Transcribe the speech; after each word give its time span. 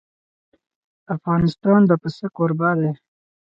افغانستان 1.15 1.79
د 1.89 1.91
پسه 2.01 2.27
کوربه 2.35 2.69
دی. 2.79 2.91